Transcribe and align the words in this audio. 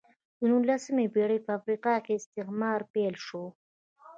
د 0.39 0.41
نولسمې 0.51 1.05
پېړۍ 1.13 1.39
په 1.45 1.51
افریقا 1.59 1.95
کې 2.05 2.13
استعمار 2.19 2.79
پیل 2.93 3.15
شو. 3.25 3.43